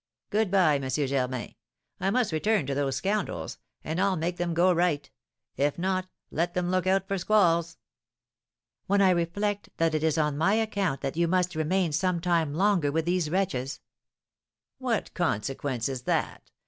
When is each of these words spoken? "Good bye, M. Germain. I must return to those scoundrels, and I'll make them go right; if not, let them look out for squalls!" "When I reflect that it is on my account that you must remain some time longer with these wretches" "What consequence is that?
"Good 0.31 0.49
bye, 0.49 0.77
M. 0.79 0.89
Germain. 0.89 1.53
I 1.99 2.09
must 2.09 2.31
return 2.31 2.65
to 2.65 2.73
those 2.73 2.95
scoundrels, 2.95 3.59
and 3.83 4.01
I'll 4.01 4.15
make 4.15 4.37
them 4.37 4.55
go 4.55 4.73
right; 4.73 5.07
if 5.57 5.77
not, 5.77 6.07
let 6.31 6.55
them 6.55 6.71
look 6.71 6.87
out 6.87 7.07
for 7.07 7.19
squalls!" 7.19 7.77
"When 8.87 8.99
I 8.99 9.11
reflect 9.11 9.69
that 9.77 9.93
it 9.93 10.03
is 10.03 10.17
on 10.17 10.39
my 10.39 10.55
account 10.55 11.01
that 11.01 11.17
you 11.17 11.27
must 11.27 11.53
remain 11.53 11.91
some 11.91 12.19
time 12.19 12.51
longer 12.55 12.91
with 12.91 13.05
these 13.05 13.29
wretches" 13.29 13.79
"What 14.79 15.13
consequence 15.13 15.87
is 15.87 16.01
that? 16.01 16.49